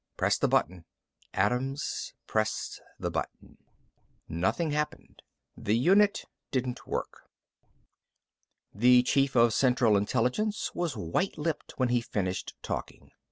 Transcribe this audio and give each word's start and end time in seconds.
"Press 0.17 0.39
the 0.39 0.47
button." 0.47 0.85
Adams 1.31 2.15
pressed 2.25 2.81
the 2.97 3.11
button. 3.11 3.59
Nothing 4.27 4.71
happened. 4.71 5.21
The 5.55 5.77
unit 5.77 6.25
didn't 6.49 6.87
work. 6.87 7.29
IX 8.73 8.79
The 8.81 9.03
chief 9.03 9.35
of 9.35 9.53
Central 9.53 9.95
Intelligence 9.95 10.73
was 10.73 10.97
white 10.97 11.37
lipped 11.37 11.73
when 11.77 11.89
he 11.89 12.01
finished 12.01 12.55
talking. 12.63 13.11